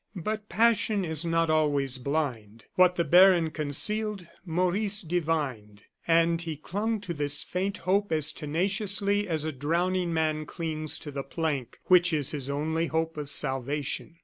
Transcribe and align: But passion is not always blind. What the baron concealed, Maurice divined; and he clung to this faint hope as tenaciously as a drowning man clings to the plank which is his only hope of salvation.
But 0.15 0.49
passion 0.49 1.05
is 1.05 1.23
not 1.23 1.51
always 1.51 1.99
blind. 1.99 2.65
What 2.73 2.95
the 2.95 3.03
baron 3.03 3.51
concealed, 3.51 4.25
Maurice 4.43 5.03
divined; 5.03 5.83
and 6.07 6.41
he 6.41 6.55
clung 6.57 6.99
to 7.01 7.13
this 7.13 7.43
faint 7.43 7.77
hope 7.77 8.11
as 8.11 8.33
tenaciously 8.33 9.27
as 9.27 9.45
a 9.45 9.51
drowning 9.51 10.11
man 10.11 10.47
clings 10.47 10.97
to 11.01 11.11
the 11.11 11.21
plank 11.21 11.77
which 11.85 12.13
is 12.13 12.31
his 12.31 12.49
only 12.49 12.87
hope 12.87 13.15
of 13.15 13.29
salvation. 13.29 14.15